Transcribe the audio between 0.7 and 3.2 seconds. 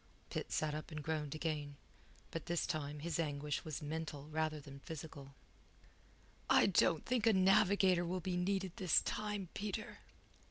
up and groaned again. But this time his